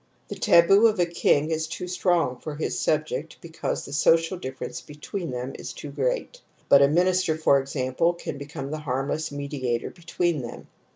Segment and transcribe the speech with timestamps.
[0.29, 4.81] The taboo of a king is too strong for his subject because the social difference
[4.81, 6.41] between them is too great.
[6.69, 10.67] But a minister, for example, can b ecome the harmless mediator between them.